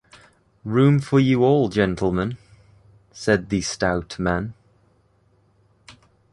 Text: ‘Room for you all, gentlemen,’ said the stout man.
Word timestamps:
‘Room 0.65 0.99
for 0.99 1.19
you 1.19 1.43
all, 1.43 1.69
gentlemen,’ 1.69 2.39
said 3.11 3.49
the 3.49 3.61
stout 3.61 4.17
man. 4.17 4.55